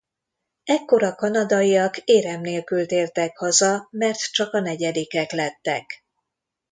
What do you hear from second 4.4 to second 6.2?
a negyedikek lettek.